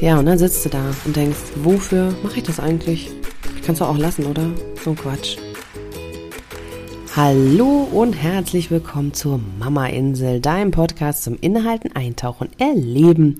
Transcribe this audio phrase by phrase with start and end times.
[0.00, 3.10] Ja, und dann sitzt du da und denkst, wofür mache ich das eigentlich?
[3.66, 4.46] Kannst du auch lassen, oder?
[4.82, 5.36] So ein Quatsch.
[7.14, 13.38] Hallo und herzlich willkommen zur Mama Insel, deinem Podcast zum Inhalten eintauchen, erleben.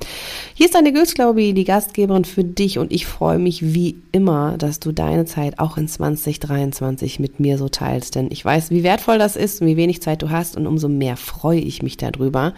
[0.61, 4.79] Hier ist deine Gülsglaubi, die Gastgeberin für dich und ich freue mich wie immer, dass
[4.79, 9.17] du deine Zeit auch in 2023 mit mir so teilst, denn ich weiß, wie wertvoll
[9.17, 12.53] das ist und wie wenig Zeit du hast und umso mehr freue ich mich darüber.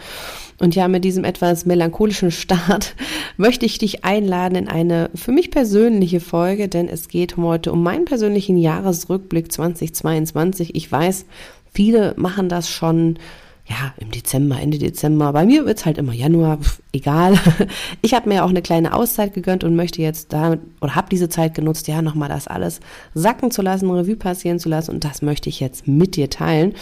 [0.59, 2.93] Und ja, mit diesem etwas melancholischen Start
[3.37, 7.83] möchte ich dich einladen in eine für mich persönliche Folge, denn es geht heute um
[7.83, 10.75] meinen persönlichen Jahresrückblick 2022.
[10.75, 11.23] Ich weiß,
[11.71, 13.17] viele machen das schon
[13.65, 15.31] ja, im Dezember, Ende Dezember.
[15.31, 17.39] Bei mir wird's halt immer Januar, pf, egal.
[18.01, 21.29] Ich habe mir auch eine kleine Auszeit gegönnt und möchte jetzt da oder habe diese
[21.29, 22.81] Zeit genutzt, ja, nochmal das alles
[23.13, 26.73] sacken zu lassen, Revue passieren zu lassen und das möchte ich jetzt mit dir teilen.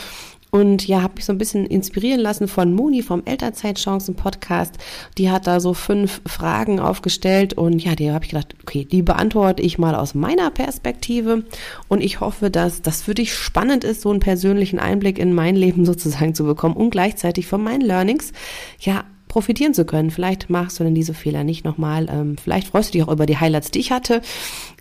[0.51, 4.75] Und ja, habe mich so ein bisschen inspirieren lassen von Moni vom Elternzeitchancen Podcast.
[5.17, 9.01] Die hat da so fünf Fragen aufgestellt und ja, die habe ich gedacht, okay, die
[9.01, 11.45] beantworte ich mal aus meiner Perspektive
[11.87, 15.55] und ich hoffe, dass das für dich spannend ist, so einen persönlichen Einblick in mein
[15.55, 18.33] Leben sozusagen zu bekommen und gleichzeitig von meinen Learnings
[18.79, 20.11] ja profitieren zu können.
[20.11, 22.09] Vielleicht machst du denn diese Fehler nicht nochmal.
[22.11, 24.21] Ähm, vielleicht freust du dich auch über die Highlights, die ich hatte.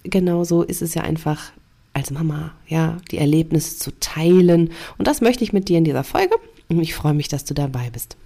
[0.02, 1.52] Genauso ist es ja einfach
[2.01, 4.70] als Mama, ja, die Erlebnisse zu teilen.
[4.97, 6.34] Und das möchte ich mit dir in dieser Folge.
[6.70, 8.17] Ich freue mich, dass du dabei bist.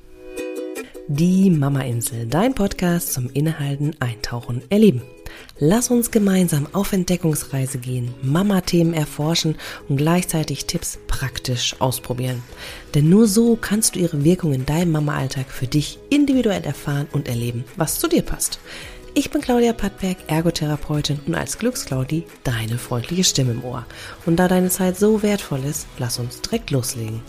[1.09, 5.03] Die Mama Insel, dein Podcast zum Inhalten, Eintauchen, Erleben.
[5.59, 9.57] Lass uns gemeinsam auf Entdeckungsreise gehen, Mama-Themen erforschen
[9.89, 12.43] und gleichzeitig Tipps praktisch ausprobieren.
[12.95, 17.29] Denn nur so kannst du ihre Wirkung in deinem Mama-Alltag für dich individuell erfahren und
[17.29, 18.61] erleben, was zu dir passt.
[19.17, 23.87] Ich bin Claudia Pattberg, Ergotherapeutin und als Glücksclaudi deine freundliche Stimme im Ohr.
[24.27, 27.23] Und da deine Zeit so wertvoll ist, lass uns direkt loslegen.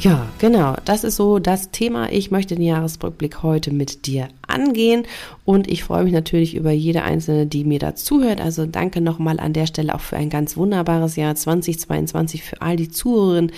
[0.00, 0.76] Ja, genau.
[0.84, 2.12] Das ist so das Thema.
[2.12, 5.04] Ich möchte den Jahresrückblick heute mit dir angehen
[5.44, 8.40] und ich freue mich natürlich über jede einzelne, die mir da zuhört.
[8.40, 12.76] Also danke nochmal an der Stelle auch für ein ganz wunderbares Jahr 2022 für all
[12.76, 13.52] die Zuhörerinnen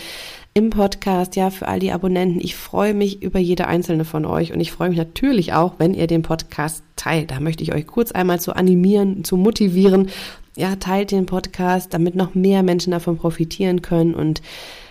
[0.55, 2.41] im Podcast, ja, für all die Abonnenten.
[2.41, 5.95] Ich freue mich über jede einzelne von euch und ich freue mich natürlich auch, wenn
[5.95, 7.33] ihr den Podcast teilt.
[7.33, 10.11] Da möchte ich euch kurz einmal zu animieren, zu motivieren.
[10.57, 14.41] Ja, teilt den Podcast, damit noch mehr Menschen davon profitieren können und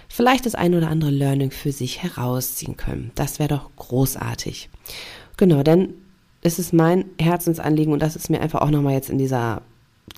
[0.10, 3.12] vielleicht das ein oder andere Learning für sich herausziehen können.
[3.16, 4.70] Das wäre doch großartig.
[5.38, 5.94] Genau, denn
[6.42, 9.62] es ist mein Herzensanliegen und das ist mir einfach auch nochmal jetzt in dieser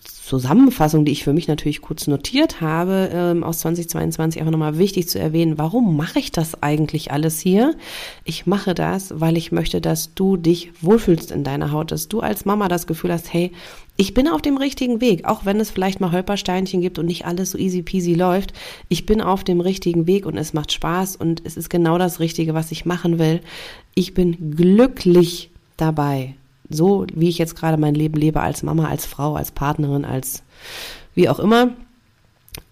[0.03, 5.07] Zusammenfassung, die ich für mich natürlich kurz notiert habe, ähm, aus 2022 einfach nochmal wichtig
[5.07, 7.75] zu erwähnen, warum mache ich das eigentlich alles hier?
[8.23, 12.21] Ich mache das, weil ich möchte, dass du dich wohlfühlst in deiner Haut, dass du
[12.21, 13.51] als Mama das Gefühl hast, hey,
[13.97, 17.25] ich bin auf dem richtigen Weg, auch wenn es vielleicht mal Holpersteinchen gibt und nicht
[17.25, 18.53] alles so easy peasy läuft.
[18.89, 22.19] Ich bin auf dem richtigen Weg und es macht Spaß und es ist genau das
[22.19, 23.41] Richtige, was ich machen will.
[23.93, 26.35] Ich bin glücklich dabei
[26.69, 30.43] so wie ich jetzt gerade mein Leben lebe als Mama, als Frau, als Partnerin, als
[31.13, 31.69] wie auch immer.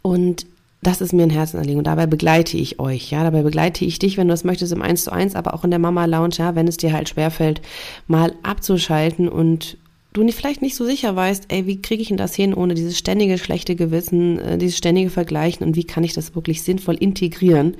[0.02, 0.46] Und
[0.82, 4.18] das ist mir ein Herzenanliegen und dabei begleite ich euch, ja, dabei begleite ich dich,
[4.18, 6.56] wenn du es möchtest, im 1 zu 1, aber auch in der Mama Lounge, ja,
[6.56, 7.62] wenn es dir halt schwerfällt,
[8.08, 9.78] mal abzuschalten und
[10.14, 12.74] du nicht, vielleicht nicht so sicher weißt, ey, wie kriege ich denn das hin, ohne
[12.74, 16.96] dieses ständige schlechte Gewissen, äh, dieses ständige Vergleichen und wie kann ich das wirklich sinnvoll
[16.96, 17.76] integrieren?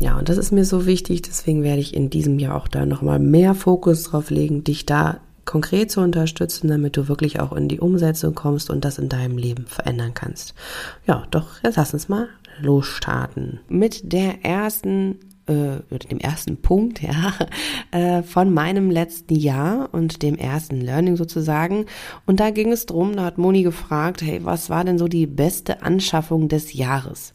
[0.00, 2.84] Ja, und das ist mir so wichtig, deswegen werde ich in diesem Jahr auch da
[2.84, 7.68] nochmal mehr Fokus drauf legen, dich da konkret zu unterstützen, damit du wirklich auch in
[7.68, 10.54] die Umsetzung kommst und das in deinem Leben verändern kannst.
[11.06, 12.28] Ja, doch, jetzt lass uns mal
[12.60, 13.60] losstarten.
[13.68, 17.34] Mit der ersten äh, oder dem ersten Punkt, ja,
[17.90, 21.86] äh, von meinem letzten Jahr und dem ersten Learning sozusagen.
[22.26, 25.26] Und da ging es drum, da hat Moni gefragt, hey, was war denn so die
[25.26, 27.32] beste Anschaffung des Jahres?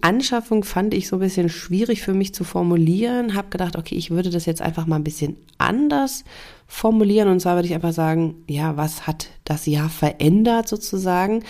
[0.00, 3.34] Anschaffung fand ich so ein bisschen schwierig für mich zu formulieren.
[3.34, 6.24] Hab gedacht, okay, ich würde das jetzt einfach mal ein bisschen anders
[6.68, 7.28] formulieren.
[7.28, 11.42] Und zwar würde ich einfach sagen, ja, was hat das Jahr verändert sozusagen?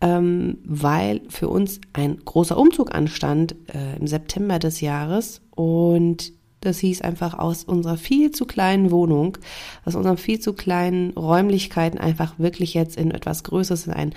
[0.00, 6.32] Ähm, weil für uns ein großer Umzug anstand äh, im September des Jahres und
[6.64, 9.38] das hieß einfach aus unserer viel zu kleinen Wohnung,
[9.84, 14.14] aus unseren viel zu kleinen Räumlichkeiten einfach wirklich jetzt in etwas Größeres, in ein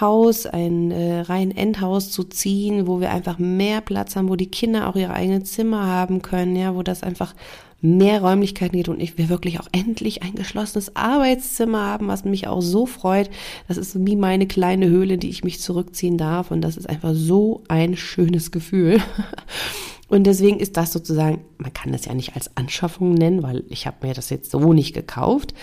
[0.00, 4.50] Haus, ein äh, rein Endhaus zu ziehen, wo wir einfach mehr Platz haben, wo die
[4.50, 7.34] Kinder auch ihre eigenen Zimmer haben können, ja, wo das einfach
[7.80, 12.48] mehr Räumlichkeiten geht und ich wir wirklich auch endlich ein geschlossenes Arbeitszimmer haben, was mich
[12.48, 13.30] auch so freut.
[13.68, 17.12] Das ist wie meine kleine Höhle, die ich mich zurückziehen darf und das ist einfach
[17.14, 19.00] so ein schönes Gefühl.
[20.08, 23.86] Und deswegen ist das sozusagen, man kann das ja nicht als Anschaffung nennen, weil ich
[23.86, 25.54] habe mir das jetzt so nicht gekauft,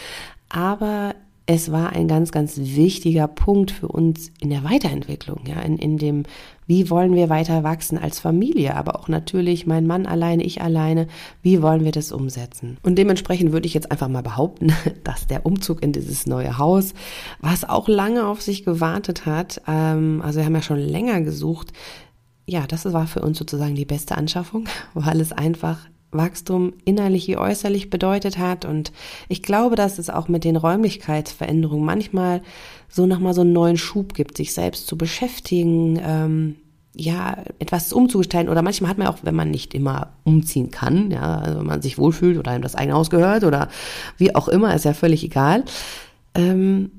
[0.50, 1.16] aber
[1.48, 5.98] es war ein ganz, ganz wichtiger Punkt für uns in der Weiterentwicklung, ja, in, in
[6.00, 6.24] dem
[6.66, 11.08] Wie wollen wir weiter wachsen als Familie, aber auch natürlich mein Mann alleine, ich alleine,
[11.44, 12.78] wie wollen wir das umsetzen?
[12.82, 16.96] Und dementsprechend würde ich jetzt einfach mal behaupten, dass der Umzug in dieses neue Haus,
[17.40, 21.74] was auch lange auf sich gewartet hat, ähm, also wir haben ja schon länger gesucht,
[22.48, 25.80] ja, das war für uns sozusagen die beste Anschaffung, weil es einfach
[26.12, 28.66] Wachstum innerlich wie äußerlich bedeutet hat.
[28.66, 28.92] Und
[29.28, 32.42] ich glaube, dass es auch mit den Räumlichkeitsveränderungen manchmal
[32.88, 36.56] so nochmal so einen neuen Schub gibt, sich selbst zu beschäftigen, ähm,
[36.96, 38.50] ja, etwas umzugestalten.
[38.50, 41.82] Oder manchmal hat man auch, wenn man nicht immer umziehen kann, ja, also wenn man
[41.82, 43.68] sich wohlfühlt oder einem das eigene Haus gehört oder
[44.18, 45.66] wie auch immer, ist ja völlig egal,
[46.36, 46.92] ähm,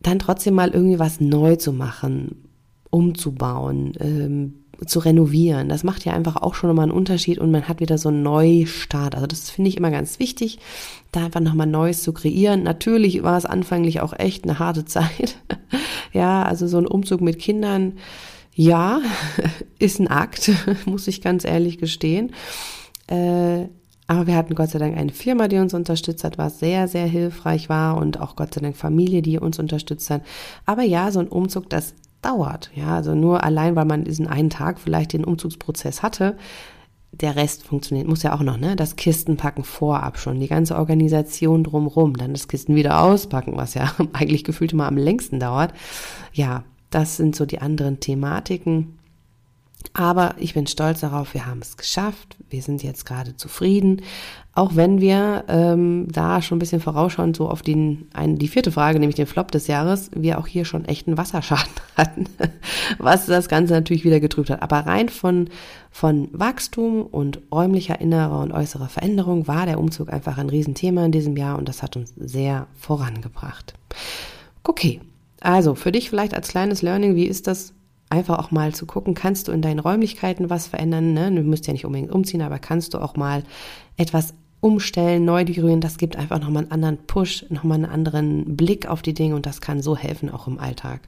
[0.00, 2.48] dann trotzdem mal irgendwie was neu zu machen,
[2.90, 5.68] umzubauen, ähm, zu renovieren.
[5.68, 8.22] Das macht ja einfach auch schon nochmal einen Unterschied und man hat wieder so einen
[8.22, 9.14] Neustart.
[9.14, 10.58] Also das finde ich immer ganz wichtig,
[11.12, 12.62] da einfach nochmal Neues zu kreieren.
[12.62, 15.38] Natürlich war es anfänglich auch echt eine harte Zeit.
[16.12, 17.94] ja, also so ein Umzug mit Kindern,
[18.54, 19.00] ja,
[19.78, 20.50] ist ein Akt,
[20.84, 22.32] muss ich ganz ehrlich gestehen.
[23.06, 23.68] Äh,
[24.08, 27.06] aber wir hatten Gott sei Dank eine Firma, die uns unterstützt hat, was sehr, sehr
[27.06, 30.22] hilfreich war und auch Gott sei Dank Familie, die uns unterstützt hat.
[30.66, 32.70] Aber ja, so ein Umzug, das dauert.
[32.74, 36.36] Ja, also nur allein, weil man diesen einen Tag vielleicht den Umzugsprozess hatte,
[37.12, 38.74] der Rest funktioniert, muss ja auch noch, ne?
[38.74, 43.92] Das Kistenpacken vorab schon, die ganze Organisation drumrum, dann das Kisten wieder auspacken, was ja
[44.14, 45.74] eigentlich gefühlt immer am längsten dauert.
[46.32, 48.98] Ja, das sind so die anderen Thematiken.
[49.94, 52.36] Aber ich bin stolz darauf, wir haben es geschafft.
[52.48, 54.02] Wir sind jetzt gerade zufrieden.
[54.54, 58.70] Auch wenn wir ähm, da schon ein bisschen vorausschauen, so auf den, ein, die vierte
[58.70, 62.26] Frage, nämlich den Flop des Jahres, wir auch hier schon echten Wasserschaden hatten,
[62.98, 64.62] was das Ganze natürlich wieder getrübt hat.
[64.62, 65.48] Aber rein von,
[65.90, 71.12] von Wachstum und räumlicher innerer und äußerer Veränderung war der Umzug einfach ein Riesenthema in
[71.12, 73.74] diesem Jahr und das hat uns sehr vorangebracht.
[74.64, 75.00] Okay,
[75.40, 77.72] also für dich vielleicht als kleines Learning, wie ist das
[78.12, 81.14] einfach auch mal zu gucken, kannst du in deinen Räumlichkeiten was verändern?
[81.14, 81.32] Ne?
[81.32, 83.42] Du musst ja nicht unbedingt umziehen, aber kannst du auch mal
[83.96, 88.86] etwas umstellen, neu dekorieren, das gibt einfach nochmal einen anderen Push, nochmal einen anderen Blick
[88.86, 91.00] auf die Dinge und das kann so helfen, auch im Alltag.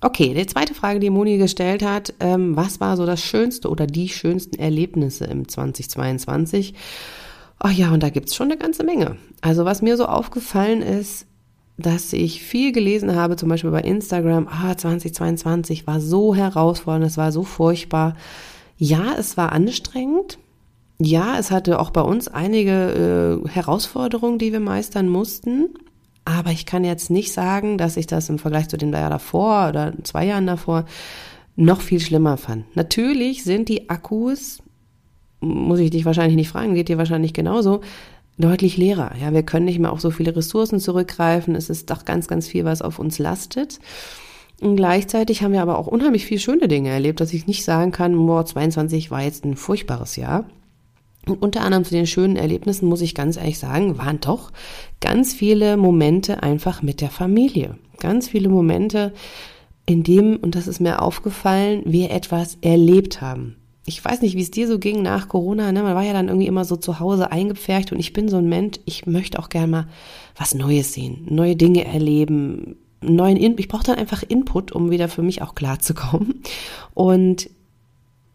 [0.00, 3.86] Okay, die zweite Frage, die Moni gestellt hat, ähm, was war so das schönste oder
[3.86, 6.74] die schönsten Erlebnisse im 2022?
[7.58, 9.16] Ach ja, und da gibt's schon eine ganze Menge.
[9.40, 11.26] Also was mir so aufgefallen ist,
[11.76, 17.16] dass ich viel gelesen habe, zum Beispiel bei Instagram, ah, 2022 war so herausfordernd, es
[17.16, 18.16] war so furchtbar.
[18.76, 20.38] Ja, es war anstrengend.
[21.00, 25.70] Ja, es hatte auch bei uns einige äh, Herausforderungen, die wir meistern mussten.
[26.24, 29.68] Aber ich kann jetzt nicht sagen, dass ich das im Vergleich zu dem Jahr davor
[29.68, 30.84] oder zwei Jahren davor
[31.56, 32.64] noch viel schlimmer fand.
[32.76, 34.62] Natürlich sind die Akkus,
[35.40, 37.82] muss ich dich wahrscheinlich nicht fragen, geht dir wahrscheinlich genauso,
[38.38, 39.12] deutlich leerer.
[39.20, 41.54] Ja, wir können nicht mehr auf so viele Ressourcen zurückgreifen.
[41.54, 43.78] Es ist doch ganz, ganz viel, was auf uns lastet.
[44.60, 47.92] Und gleichzeitig haben wir aber auch unheimlich viele schöne Dinge erlebt, dass ich nicht sagen
[47.92, 50.46] kann, boah, 22 war jetzt ein furchtbares Jahr.
[51.26, 54.52] Und unter anderem zu den schönen Erlebnissen muss ich ganz ehrlich sagen, waren doch
[55.00, 57.78] ganz viele Momente einfach mit der Familie.
[57.98, 59.12] Ganz viele Momente,
[59.86, 64.42] in dem, und das ist mir aufgefallen, wir etwas erlebt haben ich weiß nicht, wie
[64.42, 65.82] es dir so ging nach Corona, ne?
[65.82, 68.48] Man war ja dann irgendwie immer so zu Hause eingepfercht und ich bin so ein
[68.48, 69.88] Mensch, ich möchte auch gerne mal
[70.36, 75.08] was Neues sehen, neue Dinge erleben, neuen In ich brauche dann einfach Input, um wieder
[75.08, 76.42] für mich auch klar zu kommen.
[76.94, 77.50] Und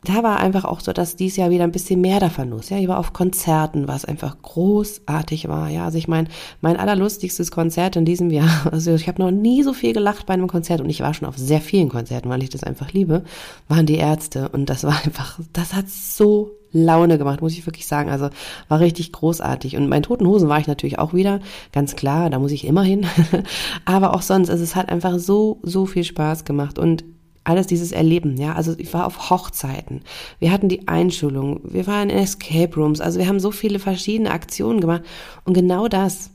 [0.04, 2.69] da war einfach auch so, dass dies Jahr wieder ein bisschen mehr davon los.
[2.69, 5.69] Ja, ich war auf Konzerten, was einfach großartig war.
[5.69, 6.30] Ja, also ich meine,
[6.62, 10.33] mein allerlustigstes Konzert in diesem Jahr, also ich habe noch nie so viel gelacht bei
[10.33, 13.23] einem Konzert und ich war schon auf sehr vielen Konzerten, weil ich das einfach liebe,
[13.68, 17.88] waren die Ärzte und das war einfach, das hat so Laune gemacht, muss ich wirklich
[17.88, 18.09] sagen.
[18.09, 18.30] Also
[18.68, 19.76] war richtig großartig.
[19.76, 21.40] Und meinen Toten Hosen war ich natürlich auch wieder,
[21.71, 23.07] ganz klar, da muss ich immer hin.
[23.85, 26.78] Aber auch sonst, also es hat einfach so, so viel Spaß gemacht.
[26.78, 27.04] Und
[27.44, 28.54] alles dieses Erleben, ja.
[28.54, 30.02] Also ich war auf Hochzeiten.
[30.40, 31.62] Wir hatten die Einschulung.
[31.64, 33.02] Wir waren in Escape Rooms.
[33.02, 35.04] Also wir haben so viele verschiedene Aktionen gemacht.
[35.46, 36.31] Und genau das,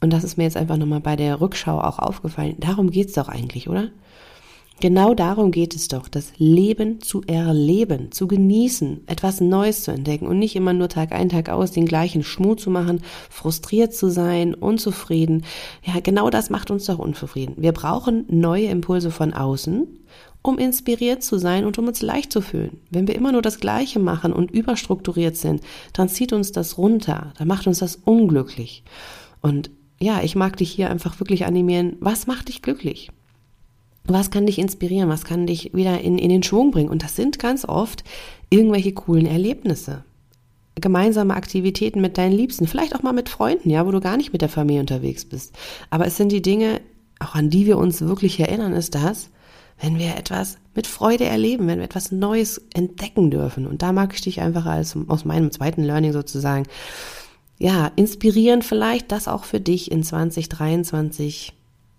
[0.00, 3.28] und das ist mir jetzt einfach nochmal bei der Rückschau auch aufgefallen, darum geht's doch
[3.28, 3.90] eigentlich, oder?
[4.80, 10.28] Genau darum geht es doch, das Leben zu erleben, zu genießen, etwas Neues zu entdecken
[10.28, 14.08] und nicht immer nur Tag ein, Tag aus den gleichen Schmuh zu machen, frustriert zu
[14.08, 15.44] sein, unzufrieden.
[15.82, 17.54] Ja, genau das macht uns doch unzufrieden.
[17.56, 19.88] Wir brauchen neue Impulse von außen,
[20.42, 22.78] um inspiriert zu sein und um uns leicht zu fühlen.
[22.88, 25.60] Wenn wir immer nur das Gleiche machen und überstrukturiert sind,
[25.92, 28.84] dann zieht uns das runter, dann macht uns das unglücklich.
[29.40, 33.10] Und ja, ich mag dich hier einfach wirklich animieren, was macht dich glücklich?
[34.08, 35.10] Was kann dich inspirieren?
[35.10, 36.88] Was kann dich wieder in, in den Schwung bringen?
[36.88, 38.04] Und das sind ganz oft
[38.50, 40.04] irgendwelche coolen Erlebnisse.
[40.76, 44.32] Gemeinsame Aktivitäten mit deinen Liebsten, vielleicht auch mal mit Freunden, ja, wo du gar nicht
[44.32, 45.54] mit der Familie unterwegs bist.
[45.90, 46.80] Aber es sind die Dinge,
[47.18, 49.30] auch an die wir uns wirklich erinnern, ist das,
[49.80, 53.66] wenn wir etwas mit Freude erleben, wenn wir etwas Neues entdecken dürfen.
[53.66, 56.66] Und da mag ich dich einfach als aus meinem zweiten Learning sozusagen,
[57.58, 61.52] ja, inspirieren vielleicht, das auch für dich in 2023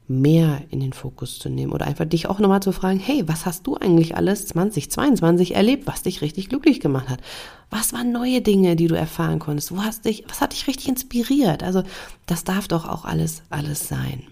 [0.09, 3.45] mehr in den Fokus zu nehmen oder einfach dich auch nochmal zu fragen, hey, was
[3.45, 7.21] hast du eigentlich alles 2022 erlebt, was dich richtig glücklich gemacht hat?
[7.69, 9.71] Was waren neue Dinge, die du erfahren konntest?
[9.71, 11.61] Wo hast dich, was hat dich richtig inspiriert?
[11.61, 11.83] Also,
[12.25, 14.23] das darf doch auch alles, alles sein.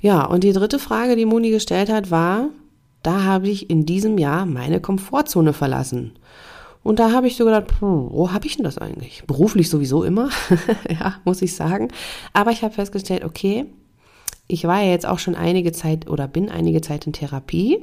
[0.00, 2.50] Ja, und die dritte Frage, die Moni gestellt hat, war,
[3.02, 6.12] da habe ich in diesem Jahr meine Komfortzone verlassen.
[6.82, 9.24] Und da habe ich so gedacht, wo habe ich denn das eigentlich?
[9.26, 10.28] Beruflich sowieso immer,
[10.90, 11.88] ja, muss ich sagen.
[12.34, 13.66] Aber ich habe festgestellt, okay,
[14.48, 17.78] ich war ja jetzt auch schon einige Zeit oder bin einige Zeit in Therapie,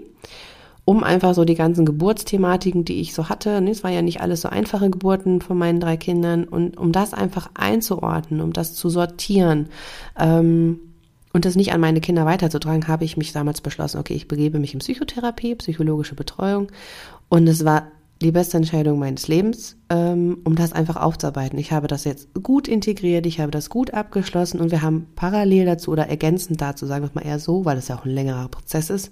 [0.83, 4.21] um einfach so die ganzen Geburtsthematiken, die ich so hatte, ne, es war ja nicht
[4.21, 8.73] alles so einfache Geburten von meinen drei Kindern, und um das einfach einzuordnen, um das
[8.73, 9.69] zu sortieren,
[10.19, 10.79] ähm,
[11.35, 14.57] und das nicht an meine Kinder weiterzutragen, habe ich mich damals beschlossen, okay, ich begebe
[14.57, 16.71] mich in Psychotherapie, psychologische Betreuung.
[17.27, 17.91] Und es war
[18.21, 21.59] die beste Entscheidung meines Lebens, ähm, um das einfach aufzuarbeiten.
[21.59, 25.65] Ich habe das jetzt gut integriert, ich habe das gut abgeschlossen und wir haben parallel
[25.65, 28.47] dazu oder ergänzend dazu, sagen wir mal eher so, weil es ja auch ein längerer
[28.47, 29.11] Prozess ist,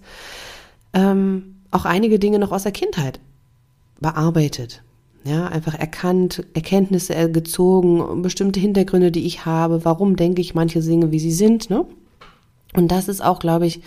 [0.93, 3.19] ähm, auch einige Dinge noch aus der Kindheit
[3.99, 4.83] bearbeitet.
[5.25, 11.11] Ja, einfach erkannt, Erkenntnisse gezogen, bestimmte Hintergründe, die ich habe, warum denke ich manche Dinge,
[11.11, 11.85] wie sie sind, ne?
[12.75, 13.81] Und das ist auch, glaube ich,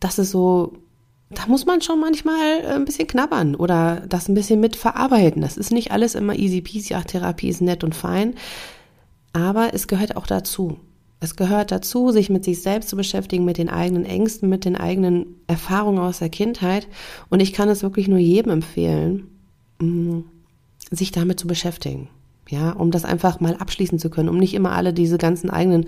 [0.00, 0.72] das ist so,
[1.34, 5.42] da muss man schon manchmal äh, ein bisschen knabbern oder das ein bisschen mit verarbeiten.
[5.42, 8.34] Das ist nicht alles immer easy peasy, ach, Therapie ist nett und fein.
[9.32, 10.78] Aber es gehört auch dazu.
[11.20, 14.76] Es gehört dazu, sich mit sich selbst zu beschäftigen, mit den eigenen Ängsten, mit den
[14.76, 16.86] eigenen Erfahrungen aus der Kindheit.
[17.30, 19.28] Und ich kann es wirklich nur jedem empfehlen,
[19.80, 20.20] mm,
[20.90, 22.08] sich damit zu beschäftigen
[22.48, 25.86] ja, um das einfach mal abschließen zu können, um nicht immer alle diese ganzen eigenen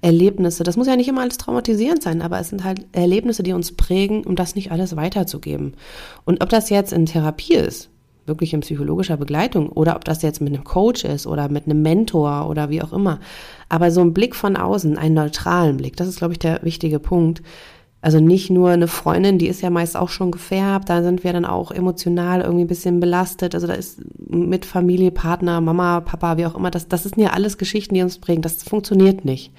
[0.00, 3.52] Erlebnisse, das muss ja nicht immer alles traumatisierend sein, aber es sind halt Erlebnisse, die
[3.52, 5.74] uns prägen, um das nicht alles weiterzugeben.
[6.24, 7.90] Und ob das jetzt in Therapie ist,
[8.26, 11.82] wirklich in psychologischer Begleitung, oder ob das jetzt mit einem Coach ist oder mit einem
[11.82, 13.20] Mentor oder wie auch immer,
[13.68, 16.98] aber so ein Blick von außen, einen neutralen Blick, das ist, glaube ich, der wichtige
[16.98, 17.42] Punkt,
[18.06, 21.32] also nicht nur eine Freundin, die ist ja meist auch schon gefärbt, da sind wir
[21.32, 23.52] dann auch emotional irgendwie ein bisschen belastet.
[23.52, 27.30] Also da ist mit Familie, Partner, Mama, Papa, wie auch immer, das, das sind ja
[27.30, 28.42] alles Geschichten, die uns prägen.
[28.42, 29.50] Das funktioniert nicht.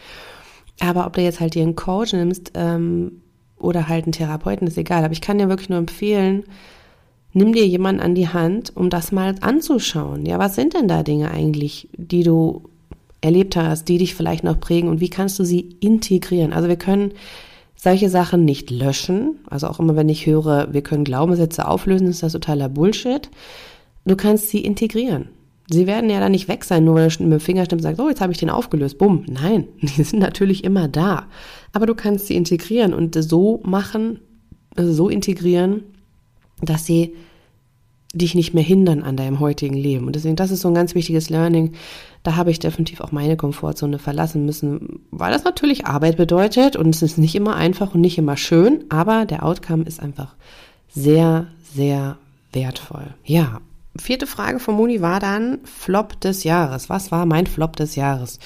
[0.79, 3.21] Aber ob du jetzt halt dir einen Coach nimmst ähm,
[3.59, 5.03] oder halt einen Therapeuten, ist egal.
[5.03, 6.45] Aber ich kann dir wirklich nur empfehlen,
[7.33, 10.25] nimm dir jemanden an die Hand, um das mal anzuschauen.
[10.25, 12.69] Ja, was sind denn da Dinge eigentlich, die du
[13.19, 16.53] erlebt hast, die dich vielleicht noch prägen und wie kannst du sie integrieren?
[16.53, 17.11] Also wir können
[17.77, 19.39] solche Sachen nicht löschen.
[19.49, 23.29] Also auch immer, wenn ich höre, wir können Glaubenssätze auflösen, ist das totaler Bullshit.
[24.05, 25.29] Du kannst sie integrieren.
[25.69, 28.07] Sie werden ja dann nicht weg sein, nur weil du mit dem Fingerschnipp sagst, oh,
[28.07, 28.97] jetzt habe ich den aufgelöst.
[28.97, 29.25] Bumm.
[29.27, 31.27] Nein, die sind natürlich immer da.
[31.73, 34.19] Aber du kannst sie integrieren und so machen,
[34.75, 35.83] also so integrieren,
[36.61, 37.15] dass sie
[38.17, 40.07] dich nicht mehr hindern an deinem heutigen Leben.
[40.07, 41.73] Und deswegen, das ist so ein ganz wichtiges Learning.
[42.23, 46.93] Da habe ich definitiv auch meine Komfortzone verlassen müssen, weil das natürlich Arbeit bedeutet und
[46.93, 50.35] es ist nicht immer einfach und nicht immer schön, aber der Outcome ist einfach
[50.89, 52.17] sehr, sehr
[52.51, 53.13] wertvoll.
[53.23, 53.61] Ja.
[53.99, 56.87] Vierte Frage von Moni war dann Flop des Jahres.
[56.89, 58.39] Was war mein Flop des Jahres?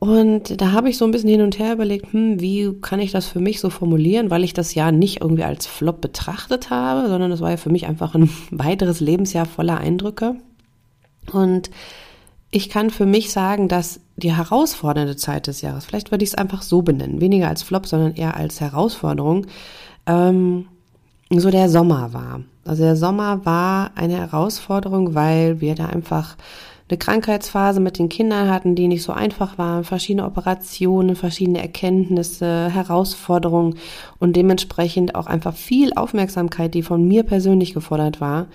[0.00, 3.10] Und da habe ich so ein bisschen hin und her überlegt, hm, wie kann ich
[3.10, 7.08] das für mich so formulieren, weil ich das Jahr nicht irgendwie als Flop betrachtet habe,
[7.08, 10.36] sondern das war ja für mich einfach ein weiteres Lebensjahr voller Eindrücke.
[11.32, 11.70] Und
[12.52, 16.36] ich kann für mich sagen, dass die herausfordernde Zeit des Jahres, vielleicht würde ich es
[16.36, 19.46] einfach so benennen, weniger als Flop, sondern eher als Herausforderung,
[20.06, 20.66] ähm,
[21.28, 22.42] so der Sommer war.
[22.64, 26.36] Also der Sommer war eine Herausforderung, weil wir da einfach
[26.88, 32.70] eine Krankheitsphase mit den Kindern hatten, die nicht so einfach war, verschiedene Operationen, verschiedene Erkenntnisse,
[32.70, 33.74] Herausforderungen
[34.18, 38.46] und dementsprechend auch einfach viel Aufmerksamkeit, die von mir persönlich gefordert war.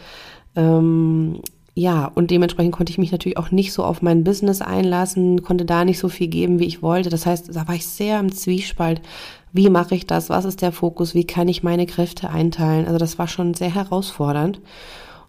[0.55, 1.41] Ähm,
[1.75, 5.65] ja, und dementsprechend konnte ich mich natürlich auch nicht so auf mein Business einlassen, konnte
[5.65, 7.09] da nicht so viel geben, wie ich wollte.
[7.09, 9.01] Das heißt, da war ich sehr im Zwiespalt.
[9.53, 10.29] Wie mache ich das?
[10.29, 11.15] Was ist der Fokus?
[11.15, 12.85] Wie kann ich meine Kräfte einteilen?
[12.85, 14.59] Also das war schon sehr herausfordernd.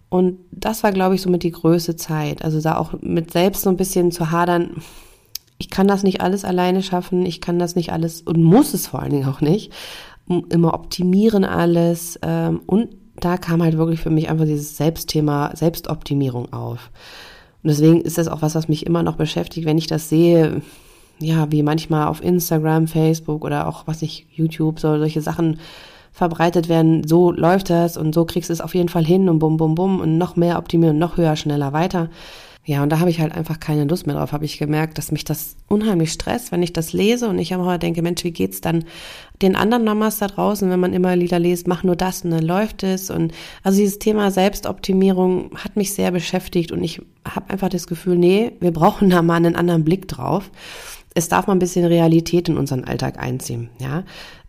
[0.09, 2.43] Und das war, glaube ich, somit die größte Zeit.
[2.43, 4.81] Also da auch mit selbst so ein bisschen zu hadern,
[5.57, 8.87] ich kann das nicht alles alleine schaffen, ich kann das nicht alles und muss es
[8.87, 9.71] vor allen Dingen auch nicht.
[10.49, 12.19] Immer optimieren alles.
[12.21, 16.91] Ähm, und da kam halt wirklich für mich einfach dieses Selbstthema, Selbstoptimierung auf.
[17.63, 20.61] Und deswegen ist das auch was, was mich immer noch beschäftigt, wenn ich das sehe,
[21.19, 25.59] ja, wie manchmal auf Instagram, Facebook oder auch, was ich, YouTube, so solche Sachen
[26.15, 29.39] verbreitet werden, so läuft das und so kriegst du es auf jeden Fall hin und
[29.39, 32.09] bum, bum, bum und noch mehr optimieren, noch höher, schneller, weiter.
[32.63, 35.11] Ja, und da habe ich halt einfach keine Lust mehr drauf, habe ich gemerkt, dass
[35.11, 38.61] mich das unheimlich stresst, wenn ich das lese und ich aber denke, Mensch, wie geht's
[38.61, 38.85] dann
[39.41, 42.43] den anderen Mamas da draußen, wenn man immer Lieder liest, mach nur das und dann
[42.43, 47.69] läuft es und also dieses Thema Selbstoptimierung hat mich sehr beschäftigt und ich habe einfach
[47.69, 50.49] das Gefühl, nee, wir brauchen da mal einen anderen Blick drauf
[51.15, 54.03] es darf mal ein bisschen Realität in unseren Alltag einziehen, ja.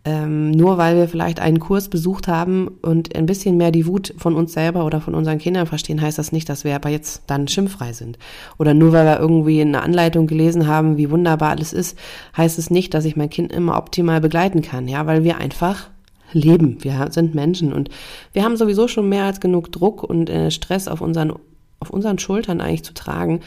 [0.07, 4.13] Ähm, nur weil wir vielleicht einen Kurs besucht haben und ein bisschen mehr die Wut
[4.17, 7.23] von uns selber oder von unseren Kindern verstehen, heißt das nicht, dass wir aber jetzt
[7.27, 8.17] dann schimpffrei sind.
[8.57, 11.99] Oder nur weil wir irgendwie eine Anleitung gelesen haben, wie wunderbar alles ist,
[12.37, 15.89] heißt es nicht, dass ich mein Kind immer optimal begleiten kann, ja, weil wir einfach
[16.31, 16.77] leben.
[16.85, 17.89] Wir sind Menschen und
[18.31, 21.33] wir haben sowieso schon mehr als genug Druck und äh, Stress auf unseren,
[21.81, 23.41] auf unseren Schultern eigentlich zu tragen.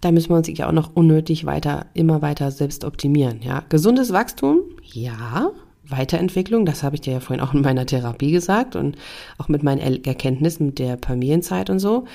[0.00, 3.38] Da müssen wir uns ja auch noch unnötig weiter, immer weiter selbst optimieren.
[3.40, 5.52] Ja, gesundes Wachstum, ja.
[5.92, 8.96] Weiterentwicklung, das habe ich dir ja vorhin auch in meiner Therapie gesagt und
[9.38, 12.06] auch mit meinen Erkenntnissen mit der Familienzeit und so.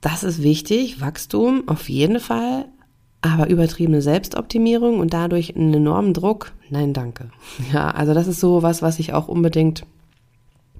[0.00, 2.66] Das ist wichtig, Wachstum auf jeden Fall,
[3.20, 7.30] aber übertriebene Selbstoptimierung und dadurch einen enormen Druck, nein, danke.
[7.72, 9.84] Ja, also das ist so was, was ich auch unbedingt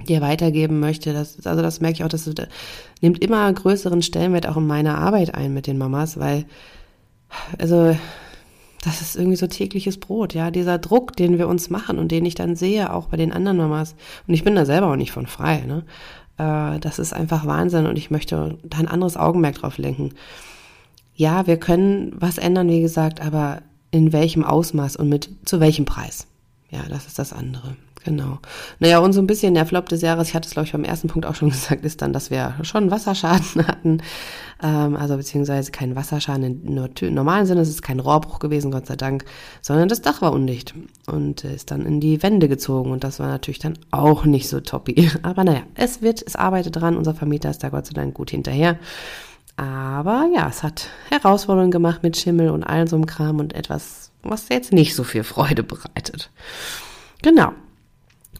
[0.08, 1.12] dir weitergeben möchte.
[1.12, 2.28] Das, also das merke ich auch, das
[3.00, 6.44] nimmt immer größeren Stellenwert auch in meiner Arbeit ein mit den Mamas, weil,
[7.58, 7.96] also,
[8.82, 12.26] das ist irgendwie so tägliches Brot, ja, dieser Druck, den wir uns machen und den
[12.26, 13.94] ich dann sehe, auch bei den anderen Mamas.
[14.26, 15.84] Und ich bin da selber auch nicht von frei, ne?
[16.36, 20.10] Äh, das ist einfach Wahnsinn und ich möchte da ein anderes Augenmerk drauf lenken.
[21.14, 23.62] Ja, wir können was ändern, wie gesagt, aber
[23.92, 26.26] in welchem Ausmaß und mit zu welchem Preis?
[26.70, 27.76] Ja, das ist das andere.
[28.04, 28.38] Genau.
[28.80, 30.84] Naja, und so ein bisschen der Flop des Jahres, ich hatte es, glaube ich, beim
[30.84, 33.98] ersten Punkt auch schon gesagt, ist dann, dass wir schon Wasserschaden hatten.
[34.62, 38.96] Ähm, also beziehungsweise keinen Wasserschaden im normalen Sinne, es ist kein Rohrbruch gewesen, Gott sei
[38.96, 39.24] Dank,
[39.60, 40.74] sondern das Dach war undicht
[41.06, 42.90] und ist dann in die Wände gezogen.
[42.90, 45.10] Und das war natürlich dann auch nicht so toppy.
[45.22, 48.30] Aber naja, es wird, es arbeitet dran, unser Vermieter ist da Gott sei Dank gut
[48.30, 48.78] hinterher.
[49.56, 54.10] Aber ja, es hat Herausforderungen gemacht mit Schimmel und all so einem Kram und etwas,
[54.22, 56.30] was jetzt nicht so viel Freude bereitet.
[57.22, 57.52] Genau.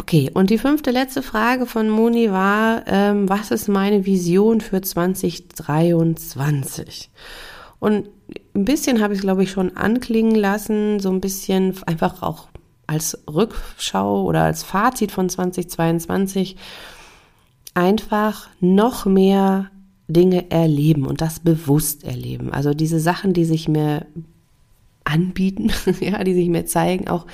[0.01, 4.81] Okay, und die fünfte letzte Frage von Moni war, ähm, was ist meine Vision für
[4.81, 7.11] 2023?
[7.79, 8.09] Und
[8.55, 12.49] ein bisschen habe ich es, glaube ich, schon anklingen lassen, so ein bisschen einfach auch
[12.87, 16.57] als Rückschau oder als Fazit von 2022
[17.75, 19.71] einfach noch mehr
[20.09, 22.53] Dinge erleben und das bewusst erleben.
[22.53, 24.07] Also diese Sachen, die sich mir
[25.05, 27.27] anbieten, ja, die sich mir zeigen, auch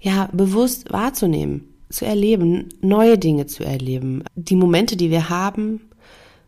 [0.00, 4.24] ja bewusst wahrzunehmen zu erleben, neue Dinge zu erleben.
[4.34, 5.80] Die Momente, die wir haben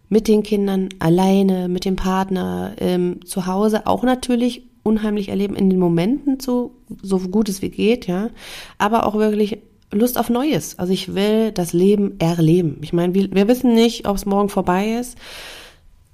[0.09, 5.71] mit den Kindern, alleine, mit dem Partner, ähm, zu Hause, auch natürlich unheimlich erleben in
[5.71, 8.31] den Momenten so, so gut es wie geht, ja.
[8.79, 9.59] Aber auch wirklich
[9.91, 10.79] Lust auf Neues.
[10.79, 12.79] Also ich will das Leben erleben.
[12.83, 15.17] Ich meine, wir, wir wissen nicht, ob es morgen vorbei ist.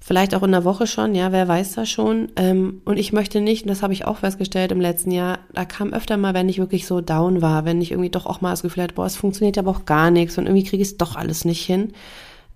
[0.02, 2.32] Vielleicht auch in der Woche schon, ja, wer weiß das schon.
[2.36, 5.66] Ähm, und ich möchte nicht, und das habe ich auch festgestellt im letzten Jahr, da
[5.66, 8.50] kam öfter mal, wenn ich wirklich so down war, wenn ich irgendwie doch auch mal
[8.50, 10.96] das Gefühl hatte, boah, es funktioniert aber auch gar nichts und irgendwie kriege ich es
[10.96, 11.92] doch alles nicht hin.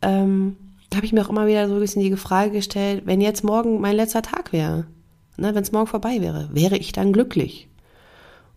[0.01, 0.57] Ähm,
[0.95, 3.81] habe ich mir auch immer wieder so ein bisschen die Frage gestellt, wenn jetzt morgen
[3.81, 4.87] mein letzter Tag wäre,
[5.37, 7.69] ne, wenn es morgen vorbei wäre, wäre ich dann glücklich?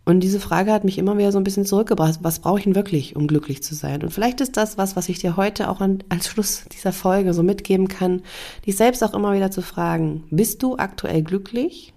[0.08, 2.20] Und diese Frage hat mich immer wieder so ein bisschen zurückgebracht.
[2.22, 4.04] Was brauche ich denn wirklich, um glücklich zu sein?
[4.04, 7.34] Und vielleicht ist das was, was ich dir heute auch an, als Schluss dieser Folge
[7.34, 8.22] so mitgeben kann,
[8.65, 11.93] dich selbst auch immer wieder zu fragen, bist du aktuell glücklich?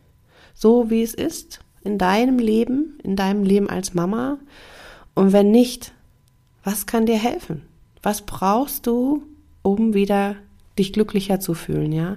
[0.54, 1.60] So wie es ist?
[1.84, 2.98] In deinem Leben?
[3.04, 4.38] In deinem Leben als Mama?
[5.14, 5.92] Und wenn nicht,
[6.64, 7.62] was kann dir helfen?
[8.02, 9.22] Was brauchst du,
[9.62, 10.34] um wieder
[10.76, 12.16] dich glücklicher zu fühlen, ja?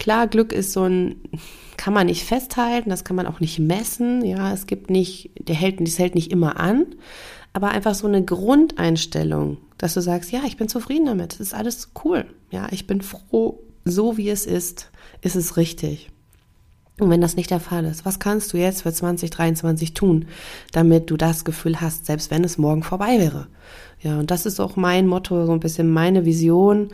[0.00, 1.16] Klar, Glück ist so ein,
[1.76, 5.54] kann man nicht festhalten, das kann man auch nicht messen, ja, es gibt nicht, der
[5.54, 6.86] hält, das hält nicht immer an,
[7.52, 11.54] aber einfach so eine Grundeinstellung, dass du sagst, ja, ich bin zufrieden damit, es ist
[11.54, 16.10] alles cool, ja, ich bin froh, so wie es ist, ist es richtig.
[16.98, 20.26] Und wenn das nicht der Fall ist, was kannst du jetzt für 2023 tun,
[20.72, 23.48] damit du das Gefühl hast, selbst wenn es morgen vorbei wäre?
[24.02, 26.88] Ja, und das ist auch mein Motto, so ein bisschen meine Vision.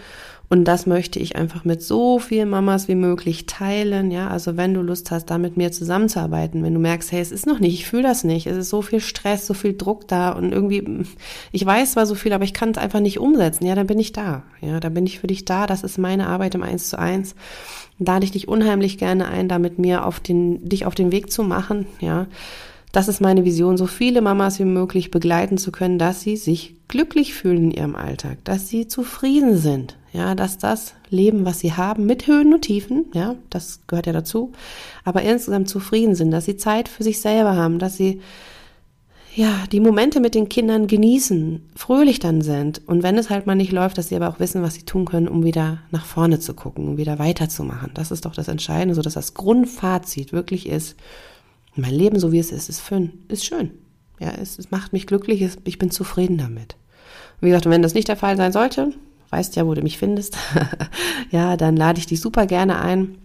[0.48, 4.10] Und das möchte ich einfach mit so vielen Mamas wie möglich teilen.
[4.10, 7.32] Ja, also wenn du Lust hast, da mit mir zusammenzuarbeiten, wenn du merkst, hey, es
[7.32, 10.06] ist noch nicht, ich fühle das nicht, es ist so viel Stress, so viel Druck
[10.06, 11.04] da und irgendwie,
[11.50, 13.66] ich weiß zwar so viel, aber ich kann es einfach nicht umsetzen.
[13.66, 14.44] Ja, dann bin ich da.
[14.60, 15.66] Ja, da bin ich für dich da.
[15.66, 17.34] Das ist meine Arbeit im Eins zu eins.
[17.98, 21.10] Da lade ich dich unheimlich gerne ein, da mit mir auf den, dich auf den
[21.12, 21.86] Weg zu machen.
[22.00, 22.26] Ja,
[22.92, 26.76] das ist meine Vision, so viele Mamas wie möglich begleiten zu können, dass sie sich
[26.88, 31.72] glücklich fühlen in ihrem Alltag, dass sie zufrieden sind, ja, dass das Leben, was sie
[31.72, 34.52] haben, mit Höhen und Tiefen, ja, das gehört ja dazu,
[35.04, 38.20] aber insgesamt zufrieden sind, dass sie Zeit für sich selber haben, dass sie
[39.34, 43.54] ja, die Momente mit den Kindern genießen, fröhlich dann sind und wenn es halt mal
[43.54, 46.40] nicht läuft, dass sie aber auch wissen, was sie tun können, um wieder nach vorne
[46.40, 47.90] zu gucken, um wieder weiterzumachen.
[47.92, 50.96] Das ist doch das Entscheidende, so dass das Grundfazit wirklich ist,
[51.76, 53.70] mein Leben so wie es ist, ist schön, ist schön.
[54.18, 56.76] Ja, es, es macht mich glücklich, ich bin zufrieden damit.
[57.40, 58.92] Wie gesagt, wenn das nicht der Fall sein sollte,
[59.30, 60.36] weißt ja, wo du mich findest,
[61.30, 63.18] ja, dann lade ich dich super gerne ein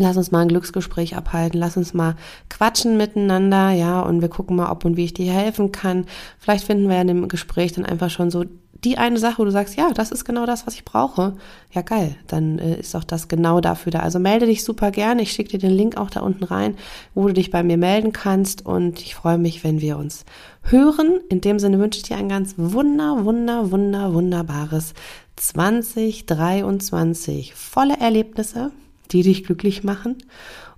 [0.00, 2.14] Lass uns mal ein Glücksgespräch abhalten, lass uns mal
[2.48, 6.06] quatschen miteinander, ja, und wir gucken mal, ob und wie ich dir helfen kann.
[6.38, 8.44] Vielleicht finden wir in dem Gespräch dann einfach schon so
[8.84, 11.34] die eine Sache, wo du sagst, ja, das ist genau das, was ich brauche.
[11.72, 14.00] Ja, geil, dann äh, ist auch das genau dafür da.
[14.00, 15.22] Also melde dich super gerne.
[15.22, 16.76] Ich schicke dir den Link auch da unten rein,
[17.14, 18.64] wo du dich bei mir melden kannst.
[18.64, 20.24] Und ich freue mich, wenn wir uns
[20.62, 21.20] hören.
[21.28, 24.94] In dem Sinne wünsche ich dir ein ganz wunder, wunder, wunder, wunderbares
[25.36, 27.54] 2023.
[27.54, 28.70] Volle Erlebnisse
[29.12, 30.16] die dich glücklich machen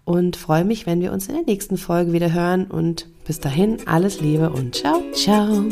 [0.04, 3.78] und freue mich, wenn wir uns in der nächsten Folge wieder hören und bis dahin
[3.86, 5.64] alles Liebe und ciao, ciao.